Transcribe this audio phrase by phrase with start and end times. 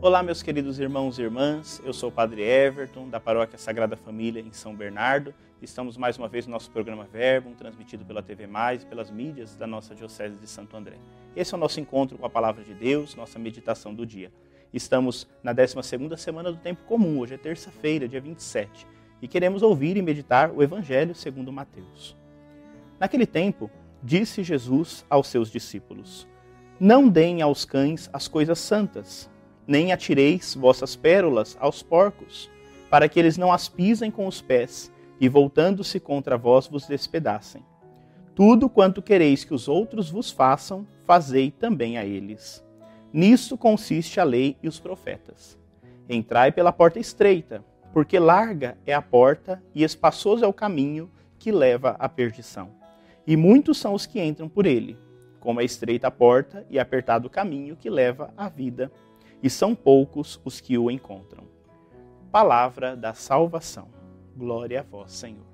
[0.00, 1.82] Olá, meus queridos irmãos e irmãs.
[1.84, 5.34] Eu sou o Padre Everton, da Paróquia Sagrada Família em São Bernardo.
[5.60, 9.56] Estamos mais uma vez no nosso programa Verbo, transmitido pela TV Mais e pelas mídias
[9.56, 10.94] da nossa Diocese de Santo André.
[11.34, 14.30] Esse é o nosso encontro com a Palavra de Deus, nossa meditação do dia.
[14.72, 18.86] Estamos na 12ª semana do tempo comum, hoje é terça-feira, dia 27,
[19.20, 22.16] e queremos ouvir e meditar o Evangelho segundo Mateus.
[23.00, 23.68] Naquele tempo,
[24.00, 26.28] disse Jesus aos seus discípulos:
[26.78, 29.28] Não deem aos cães as coisas santas
[29.68, 32.50] nem atireis vossas pérolas aos porcos,
[32.88, 34.90] para que eles não as pisem com os pés,
[35.20, 37.62] e voltando-se contra vós vos despedacem.
[38.34, 42.64] Tudo quanto quereis que os outros vos façam, fazei também a eles.
[43.12, 45.58] Nisto consiste a lei e os profetas.
[46.08, 47.62] Entrai pela porta estreita,
[47.92, 52.70] porque larga é a porta e espaçoso é o caminho que leva à perdição.
[53.26, 54.96] E muitos são os que entram por ele,
[55.40, 58.90] como é estreita a porta e apertado o caminho que leva à vida
[59.42, 61.44] e são poucos os que o encontram.
[62.30, 63.88] Palavra da salvação.
[64.36, 65.46] Glória a vós, Senhor.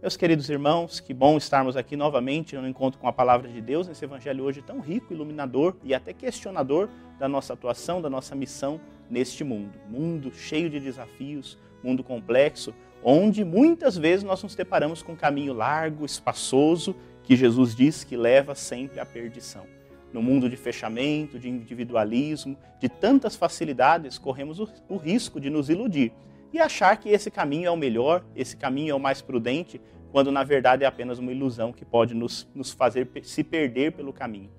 [0.00, 3.88] Meus queridos irmãos, que bom estarmos aqui novamente no encontro com a palavra de Deus,
[3.88, 6.88] nesse evangelho hoje tão rico, iluminador e até questionador
[7.18, 9.72] da nossa atuação, da nossa missão neste mundo.
[9.88, 12.72] Mundo cheio de desafios, mundo complexo,
[13.02, 16.94] onde muitas vezes nós nos deparamos com um caminho largo, espaçoso,
[17.24, 19.66] que Jesus diz que leva sempre à perdição
[20.12, 25.68] no mundo de fechamento, de individualismo, de tantas facilidades, corremos o, o, risco de nos
[25.68, 26.12] iludir
[26.52, 30.32] e achar que esse caminho é o melhor, esse caminho é o mais prudente, quando
[30.32, 34.50] na verdade é apenas uma ilusão que pode nos, nos fazer se perder pelo caminho.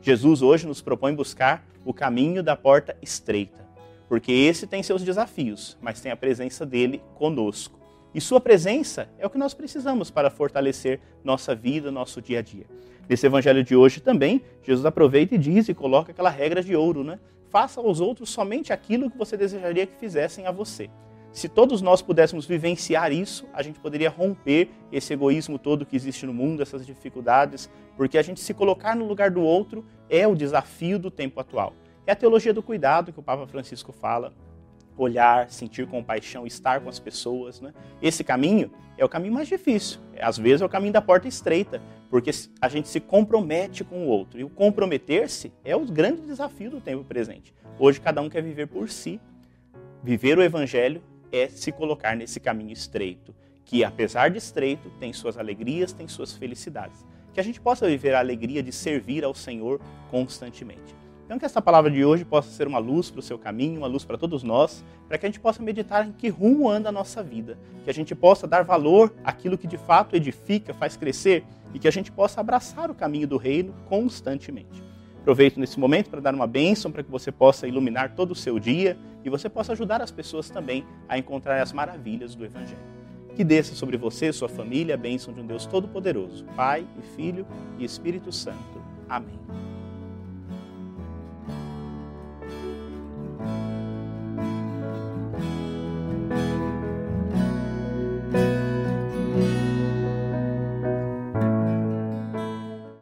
[0.00, 3.66] Jesus hoje nos propõe buscar o caminho da porta estreita,
[4.08, 7.78] porque esse tem seus desafios, mas tem a presença dele conosco.
[8.16, 12.42] E sua presença é o que nós precisamos para fortalecer nossa vida, nosso dia a
[12.42, 12.64] dia.
[13.06, 17.04] Nesse evangelho de hoje também, Jesus aproveita e diz e coloca aquela regra de ouro,
[17.04, 17.20] né?
[17.50, 20.88] Faça aos outros somente aquilo que você desejaria que fizessem a você.
[21.30, 26.24] Se todos nós pudéssemos vivenciar isso, a gente poderia romper esse egoísmo todo que existe
[26.24, 27.68] no mundo, essas dificuldades,
[27.98, 31.74] porque a gente se colocar no lugar do outro é o desafio do tempo atual.
[32.06, 34.32] É a teologia do cuidado que o Papa Francisco fala,
[34.96, 37.60] olhar, sentir compaixão, estar com as pessoas.
[37.60, 37.72] Né?
[38.00, 40.00] Esse caminho é o caminho mais difícil.
[40.20, 42.30] Às vezes é o caminho da porta estreita, porque
[42.60, 44.40] a gente se compromete com o outro.
[44.40, 47.54] E o comprometer-se é o grande desafio do tempo presente.
[47.78, 49.20] Hoje cada um quer viver por si.
[50.02, 51.02] Viver o evangelho
[51.32, 53.34] é se colocar nesse caminho estreito,
[53.64, 57.04] que apesar de estreito, tem suas alegrias, tem suas felicidades.
[57.34, 59.80] Que a gente possa viver a alegria de servir ao Senhor
[60.10, 60.94] constantemente.
[61.26, 63.88] Então, que essa palavra de hoje possa ser uma luz para o seu caminho, uma
[63.88, 66.92] luz para todos nós, para que a gente possa meditar em que rumo anda a
[66.92, 71.44] nossa vida, que a gente possa dar valor àquilo que de fato edifica, faz crescer
[71.74, 74.84] e que a gente possa abraçar o caminho do reino constantemente.
[75.18, 78.60] Aproveito nesse momento para dar uma bênção para que você possa iluminar todo o seu
[78.60, 82.78] dia e você possa ajudar as pessoas também a encontrar as maravilhas do Evangelho.
[83.34, 87.44] Que desça sobre você, sua família, a bênção de um Deus Todo-Poderoso, Pai e Filho
[87.76, 88.80] e Espírito Santo.
[89.08, 89.75] Amém.